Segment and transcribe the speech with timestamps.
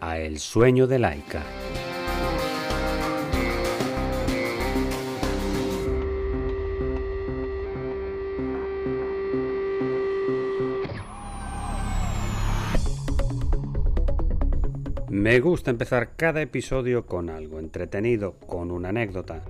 [0.00, 1.42] a El sueño de Laika.
[15.10, 19.42] Me gusta empezar cada episodio con algo entretenido, con una anécdota.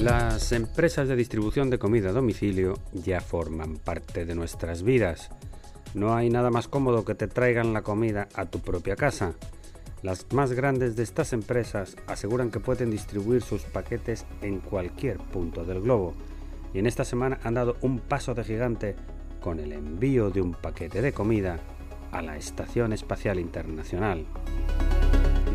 [0.00, 5.30] Las empresas de distribución de comida a domicilio ya forman parte de nuestras vidas
[5.94, 9.34] no hay nada más cómodo que te traigan la comida a tu propia casa.
[10.02, 15.64] Las más grandes de estas empresas aseguran que pueden distribuir sus paquetes en cualquier punto
[15.64, 16.14] del globo
[16.74, 18.96] y en esta semana han dado un paso de gigante
[19.40, 21.58] con el envío de un paquete de comida
[22.10, 24.26] a la Estación Espacial Internacional.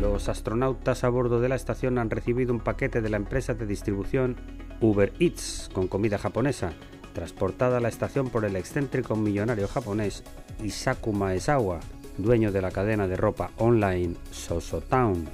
[0.00, 3.66] Los astronautas a bordo de la estación han recibido un paquete de la empresa de
[3.66, 4.36] distribución
[4.80, 6.72] Uber Eats con comida japonesa
[7.18, 10.22] transportada a la estación por el excéntrico millonario japonés
[10.62, 11.80] Isaku Maezawa,
[12.16, 15.28] dueño de la cadena de ropa online Sosotown.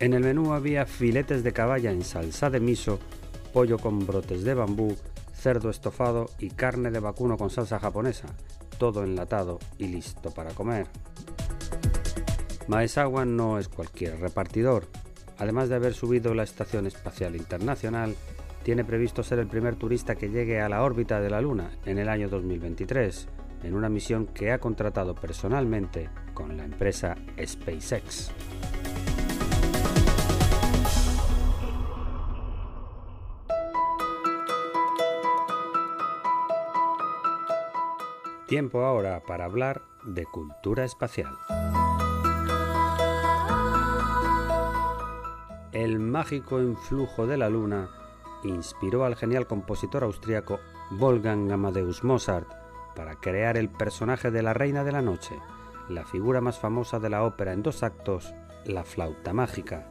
[0.00, 2.98] En el menú había filetes de caballa en salsa de miso,
[3.52, 4.96] pollo con brotes de bambú,
[5.32, 8.26] cerdo estofado y carne de vacuno con salsa japonesa,
[8.78, 10.88] todo enlatado y listo para comer.
[12.66, 14.88] Maezawa no es cualquier repartidor.
[15.38, 18.16] Además de haber subido la Estación Espacial Internacional,
[18.66, 21.98] tiene previsto ser el primer turista que llegue a la órbita de la Luna en
[21.98, 23.28] el año 2023,
[23.62, 28.32] en una misión que ha contratado personalmente con la empresa SpaceX.
[38.48, 41.32] Tiempo ahora para hablar de cultura espacial.
[45.70, 48.05] El mágico influjo de la Luna
[48.44, 50.60] inspiró al genial compositor austriaco
[50.90, 52.48] Wolfgang Amadeus Mozart
[52.94, 55.38] para crear el personaje de la Reina de la Noche,
[55.88, 59.86] la figura más famosa de la ópera en dos actos, la flauta mágica.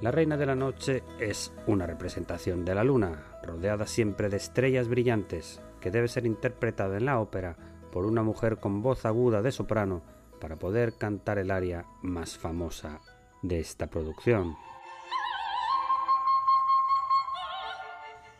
[0.00, 4.88] La Reina de la Noche es una representación de la luna, rodeada siempre de estrellas
[4.88, 7.56] brillantes, que debe ser interpretada en la ópera
[7.92, 10.02] por una mujer con voz aguda de soprano
[10.40, 13.00] para poder cantar el aria más famosa
[13.42, 14.56] de esta producción.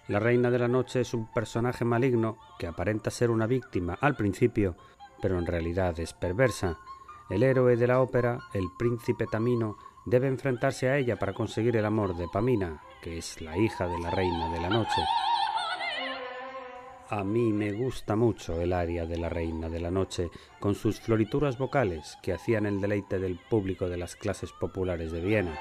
[0.06, 4.16] La Reina de la Noche es un personaje maligno que aparenta ser una víctima al
[4.16, 4.76] principio,
[5.22, 6.78] pero en realidad es perversa.
[7.30, 11.86] El héroe de la ópera, el príncipe Tamino, debe enfrentarse a ella para conseguir el
[11.86, 15.02] amor de Pamina, que es la hija de la Reina de la Noche.
[17.08, 21.00] A mí me gusta mucho el aria de la Reina de la Noche, con sus
[21.00, 25.58] florituras vocales que hacían el deleite del público de las clases populares de Viena.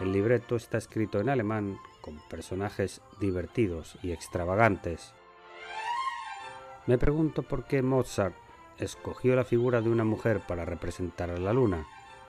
[0.00, 5.12] El libreto está escrito en alemán con personajes divertidos y extravagantes.
[6.86, 8.34] Me pregunto por qué Mozart
[8.78, 11.86] escogió la figura de una mujer para representar a la luna,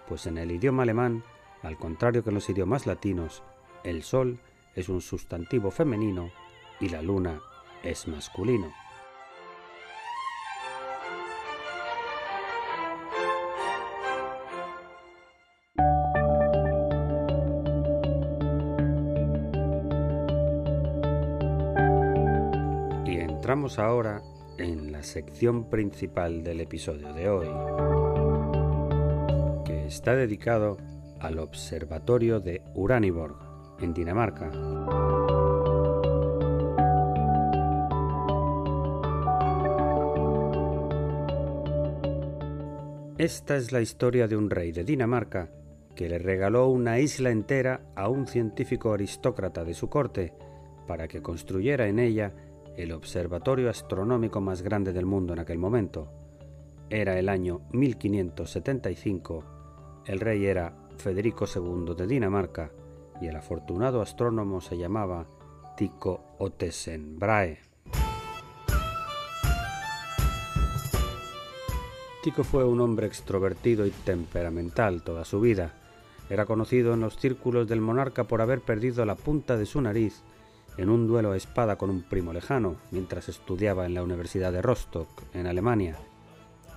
[0.08, 1.24] pues en el idioma alemán,
[1.64, 3.42] al contrario que en los idiomas latinos,
[3.86, 4.40] el sol
[4.76, 6.30] es un sustantivo femenino
[6.82, 7.42] y la luna
[7.84, 8.81] es masculino.
[23.62, 24.24] Ahora
[24.58, 27.48] en la sección principal del episodio de hoy,
[29.64, 30.78] que está dedicado
[31.20, 33.36] al Observatorio de Uraniborg,
[33.80, 34.52] en Dinamarca.
[43.20, 45.52] Esta es la historia de un rey de Dinamarca
[45.96, 50.34] que le regaló una isla entera a un científico aristócrata de su corte
[50.88, 52.34] para que construyera en ella
[52.82, 56.12] el observatorio astronómico más grande del mundo en aquel momento.
[56.90, 59.44] Era el año 1575,
[60.06, 62.72] el rey era Federico II de Dinamarca
[63.22, 65.28] y el afortunado astrónomo se llamaba
[65.78, 67.60] Tycho Ottesen Brahe.
[72.24, 75.74] Tycho fue un hombre extrovertido y temperamental toda su vida.
[76.30, 80.24] Era conocido en los círculos del monarca por haber perdido la punta de su nariz
[80.82, 84.64] en un duelo a espada con un primo lejano mientras estudiaba en la Universidad de
[84.64, 85.96] Rostock, en Alemania,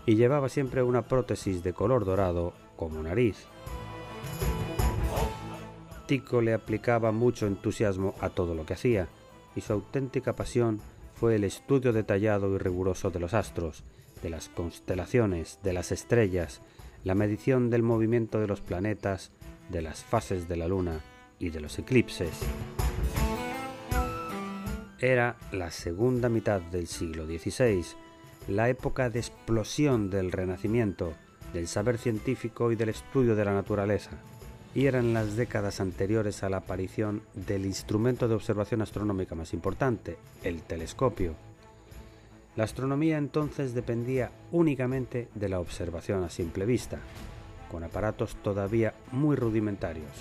[0.04, 3.46] y llevaba siempre una prótesis de color dorado como nariz.
[6.06, 9.08] Tico le aplicaba mucho entusiasmo a todo lo que hacía,
[9.56, 10.80] y su auténtica pasión
[11.14, 13.84] fue el estudio detallado y riguroso de los astros,
[14.22, 16.60] de las constelaciones, de las estrellas,
[17.04, 19.32] la medición del movimiento de los planetas,
[19.70, 21.00] de las fases de la luna
[21.38, 22.42] y de los eclipses.
[25.04, 27.84] Era la segunda mitad del siglo XVI,
[28.48, 31.12] la época de explosión del Renacimiento,
[31.52, 34.12] del saber científico y del estudio de la naturaleza,
[34.74, 40.16] y eran las décadas anteriores a la aparición del instrumento de observación astronómica más importante,
[40.42, 41.34] el telescopio.
[42.56, 46.98] La astronomía entonces dependía únicamente de la observación a simple vista,
[47.70, 50.12] con aparatos todavía muy rudimentarios,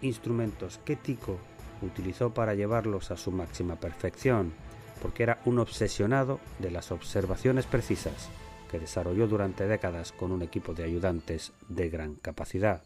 [0.00, 1.38] instrumentos que Tico
[1.84, 4.52] utilizó para llevarlos a su máxima perfección,
[5.00, 8.30] porque era un obsesionado de las observaciones precisas,
[8.70, 12.82] que desarrolló durante décadas con un equipo de ayudantes de gran capacidad.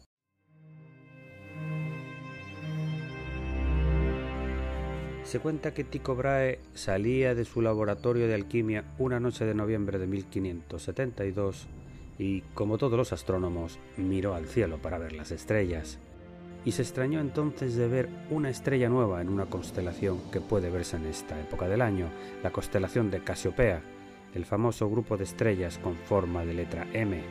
[5.23, 9.99] Se cuenta que Tycho Brahe salía de su laboratorio de alquimia una noche de noviembre
[9.99, 11.67] de 1572
[12.17, 15.99] y, como todos los astrónomos, miró al cielo para ver las estrellas
[16.65, 20.97] y se extrañó entonces de ver una estrella nueva en una constelación que puede verse
[20.97, 22.07] en esta época del año,
[22.43, 23.81] la constelación de Casiopea,
[24.33, 27.21] el famoso grupo de estrellas con forma de letra M.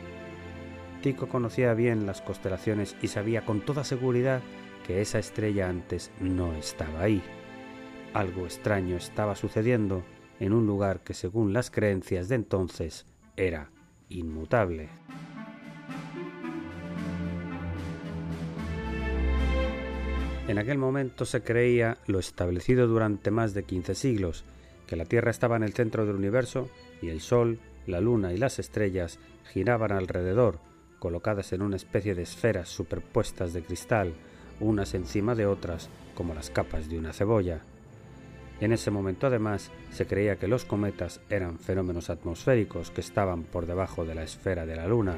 [1.01, 4.41] Tico conocía bien las constelaciones y sabía con toda seguridad
[4.85, 7.21] que esa estrella antes no estaba ahí.
[8.13, 10.03] Algo extraño estaba sucediendo
[10.39, 13.05] en un lugar que según las creencias de entonces
[13.37, 13.69] era
[14.09, 14.89] inmutable.
[20.49, 24.45] En aquel momento se creía lo establecido durante más de 15 siglos,
[24.87, 26.71] que la Tierra estaba en el centro del universo
[27.03, 29.19] y el Sol, la Luna y las estrellas
[29.53, 30.57] giraban alrededor,
[30.97, 34.15] colocadas en una especie de esferas superpuestas de cristal,
[34.59, 37.61] unas encima de otras, como las capas de una cebolla.
[38.59, 43.67] En ese momento además se creía que los cometas eran fenómenos atmosféricos que estaban por
[43.67, 45.15] debajo de la esfera de la Luna.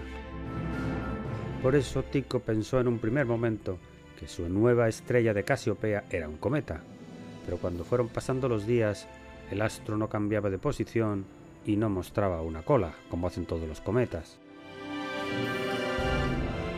[1.63, 3.79] Por eso Tico pensó en un primer momento
[4.21, 6.81] que su nueva estrella de Casiopea era un cometa,
[7.43, 9.07] pero cuando fueron pasando los días,
[9.49, 11.25] el astro no cambiaba de posición
[11.65, 14.37] y no mostraba una cola, como hacen todos los cometas.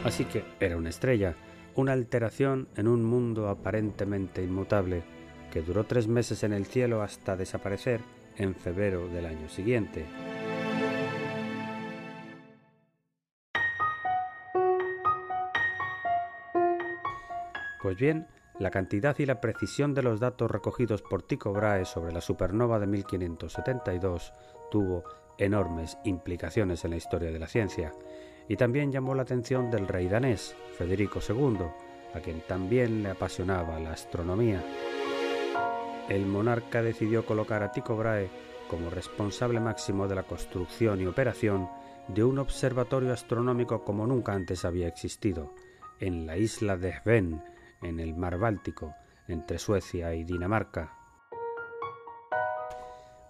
[0.05, 1.35] Así que era una estrella,
[1.75, 5.03] una alteración en un mundo aparentemente inmutable,
[5.51, 7.99] que duró tres meses en el cielo hasta desaparecer
[8.37, 10.05] en febrero del año siguiente.
[17.83, 18.27] Pues bien,
[18.59, 22.79] la cantidad y la precisión de los datos recogidos por Tycho Brahe sobre la supernova
[22.79, 24.33] de 1572
[24.71, 25.03] tuvo
[25.37, 27.91] enormes implicaciones en la historia de la ciencia
[28.47, 31.57] y también llamó la atención del rey danés, Federico II,
[32.13, 34.63] a quien también le apasionaba la astronomía.
[36.07, 38.29] El monarca decidió colocar a Tycho Brahe
[38.69, 41.67] como responsable máximo de la construcción y operación
[42.07, 45.53] de un observatorio astronómico como nunca antes había existido,
[45.99, 47.41] en la isla de Hven,
[47.83, 48.95] en el mar Báltico,
[49.27, 50.93] entre Suecia y Dinamarca.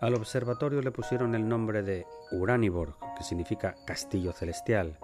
[0.02, 5.00] Al observatorio le pusieron el nombre de Uraniborg, que significa castillo celestial.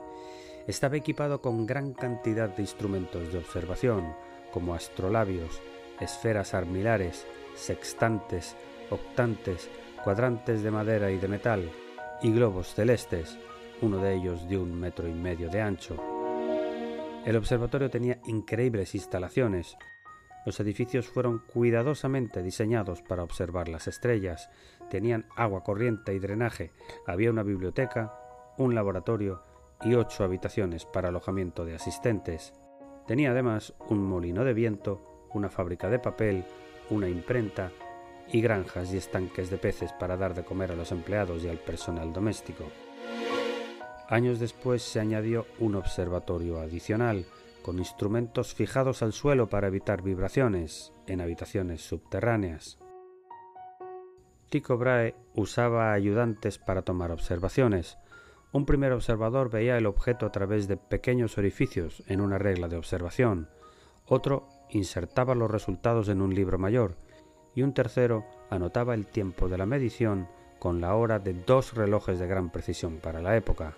[0.68, 4.13] Estaba equipado con gran cantidad de instrumentos de observación,
[4.51, 5.62] como astrolabios,
[6.01, 7.25] esferas armilares,
[7.56, 8.56] sextantes,
[8.89, 9.70] octantes,
[10.03, 11.72] cuadrantes de madera y de metal,
[12.22, 13.38] y globos celestes,
[13.82, 16.19] uno de ellos de un metro y medio de ancho.
[17.26, 19.78] El observatorio tenía increíbles instalaciones.
[20.46, 24.50] Los edificios fueron cuidadosamente diseñados para observar las estrellas.
[24.90, 26.72] Tenían agua corriente y drenaje.
[27.06, 28.14] Había una biblioteca,
[28.58, 29.44] un laboratorio
[29.82, 32.54] y ocho habitaciones para alojamiento de asistentes.
[33.06, 36.46] Tenía además un molino de viento, una fábrica de papel,
[36.90, 37.72] una imprenta
[38.32, 41.58] y granjas y estanques de peces para dar de comer a los empleados y al
[41.58, 42.66] personal doméstico.
[44.10, 47.25] Años después se añadió un observatorio adicional,
[47.62, 52.80] con instrumentos fijados al suelo para evitar vibraciones en habitaciones subterráneas.
[54.50, 58.00] Tycho Brahe usaba ayudantes para tomar observaciones.
[58.51, 62.78] Un primer observador veía el objeto a través de pequeños orificios en una regla de
[62.78, 63.48] observación,
[64.08, 66.96] otro insertaba los resultados en un libro mayor
[67.54, 72.18] y un tercero anotaba el tiempo de la medición con la hora de dos relojes
[72.18, 73.75] de gran precisión para la época.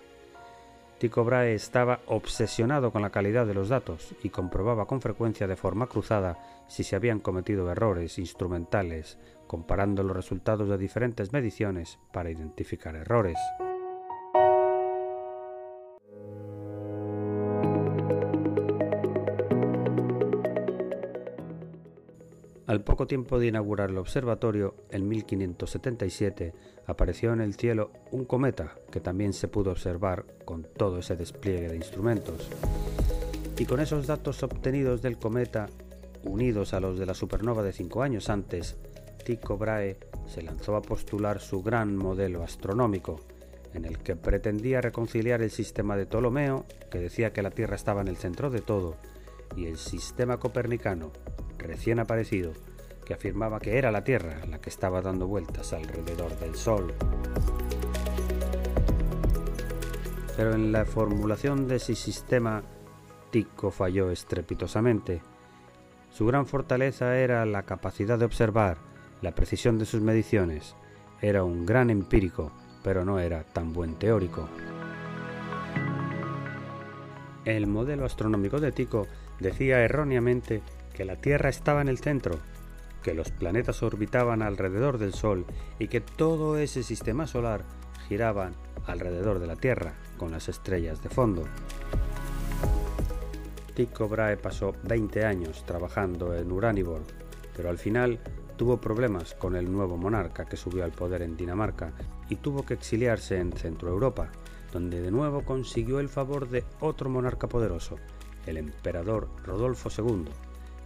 [1.02, 5.56] Tycho Brahe estaba obsesionado con la calidad de los datos y comprobaba con frecuencia de
[5.56, 9.18] forma cruzada si se habían cometido errores instrumentales,
[9.48, 13.36] comparando los resultados de diferentes mediciones para identificar errores.
[22.72, 26.54] Al poco tiempo de inaugurar el observatorio, en 1577,
[26.86, 31.68] apareció en el cielo un cometa que también se pudo observar con todo ese despliegue
[31.68, 32.48] de instrumentos.
[33.58, 35.68] Y con esos datos obtenidos del cometa,
[36.24, 38.78] unidos a los de la supernova de cinco años antes,
[39.22, 43.20] Tycho Brahe se lanzó a postular su gran modelo astronómico,
[43.74, 48.00] en el que pretendía reconciliar el sistema de Ptolomeo, que decía que la Tierra estaba
[48.00, 48.96] en el centro de todo,
[49.56, 51.12] y el sistema copernicano,
[51.62, 52.52] recién aparecido,
[53.04, 56.94] que afirmaba que era la Tierra la que estaba dando vueltas alrededor del Sol.
[60.36, 62.62] Pero en la formulación de ese sistema,
[63.30, 65.22] Tycho falló estrepitosamente.
[66.10, 68.78] Su gran fortaleza era la capacidad de observar,
[69.20, 70.74] la precisión de sus mediciones.
[71.20, 72.52] Era un gran empírico,
[72.82, 74.48] pero no era tan buen teórico.
[77.44, 79.06] El modelo astronómico de Tycho
[79.40, 80.62] decía erróneamente
[80.94, 82.38] que la Tierra estaba en el centro,
[83.02, 85.44] que los planetas orbitaban alrededor del Sol
[85.78, 87.64] y que todo ese sistema solar
[88.08, 88.52] giraba
[88.86, 91.44] alrededor de la Tierra, con las estrellas de fondo.
[93.74, 97.04] Tycho Brahe pasó 20 años trabajando en Uraniborg,
[97.56, 98.20] pero al final
[98.56, 101.92] tuvo problemas con el nuevo monarca que subió al poder en Dinamarca
[102.28, 104.30] y tuvo que exiliarse en Centroeuropa,
[104.72, 107.96] donde de nuevo consiguió el favor de otro monarca poderoso,
[108.46, 110.26] el emperador Rodolfo II,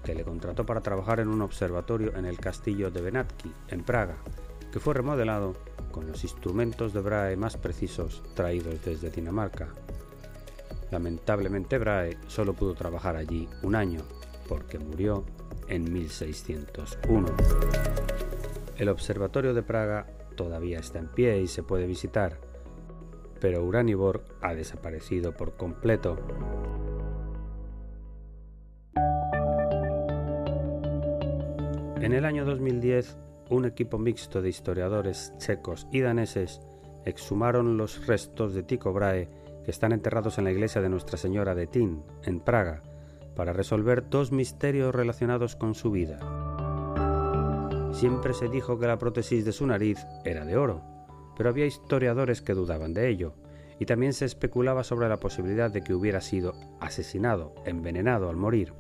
[0.07, 4.15] que le contrató para trabajar en un observatorio en el castillo de Benatki, en Praga,
[4.71, 5.55] que fue remodelado
[5.91, 9.67] con los instrumentos de Brahe más precisos traídos desde Dinamarca.
[10.93, 14.03] Lamentablemente Brahe solo pudo trabajar allí un año,
[14.49, 15.25] porque murió
[15.67, 17.27] en 1601.
[18.77, 22.39] El observatorio de Praga todavía está en pie y se puede visitar,
[23.41, 26.17] pero Uraniborg ha desaparecido por completo.
[32.00, 33.17] En el año 2010,
[33.49, 36.61] un equipo mixto de historiadores checos y daneses
[37.07, 39.31] exhumaron los restos de Tycho Brahe
[39.65, 42.83] que están enterrados en la iglesia de Nuestra Señora de Tin, en Praga,
[43.35, 46.19] para resolver dos misterios relacionados con su vida.
[47.93, 50.83] Siempre se dijo que la prótesis de su nariz era de oro,
[51.35, 53.33] pero había historiadores que dudaban de ello,
[53.79, 58.75] y también se especulaba sobre la posibilidad de que hubiera sido asesinado, envenenado al morir.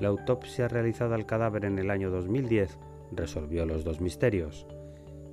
[0.00, 2.78] La autopsia realizada al cadáver en el año 2010
[3.12, 4.66] resolvió los dos misterios.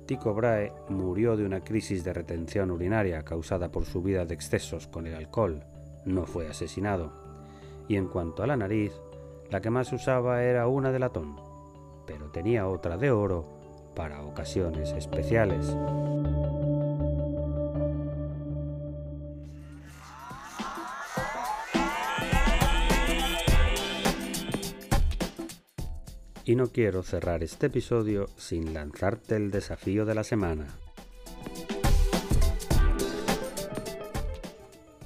[0.04, 4.86] Tycho Brahe murió de una crisis de retención urinaria causada por su vida de excesos
[4.86, 5.64] con el alcohol.
[6.04, 7.12] No fue asesinado.
[7.88, 8.92] Y en cuanto a la nariz,
[9.50, 11.36] la que más usaba era una de latón,
[12.06, 13.46] pero tenía otra de oro
[13.94, 15.74] para ocasiones especiales.
[26.48, 30.66] Y no quiero cerrar este episodio sin lanzarte el desafío de la semana.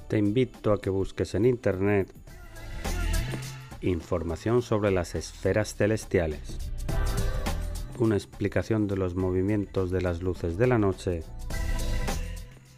[0.07, 2.09] Te invito a que busques en Internet
[3.81, 6.71] información sobre las esferas celestiales,
[7.99, 11.23] una explicación de los movimientos de las luces de la noche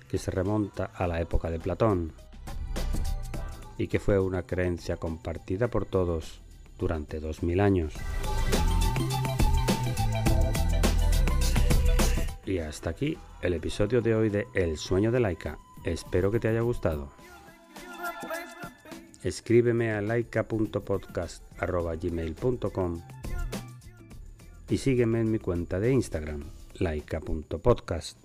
[0.09, 2.13] que se remonta a la época de Platón
[3.77, 6.41] y que fue una creencia compartida por todos
[6.79, 7.93] durante dos mil años.
[12.45, 15.57] Y hasta aquí el episodio de hoy de El sueño de Laika.
[15.83, 17.09] Espero que te haya gustado.
[19.23, 23.01] Escríbeme a laika.podcast.gmail.com
[24.69, 26.43] y sígueme en mi cuenta de Instagram,
[26.75, 28.24] laika.podcast.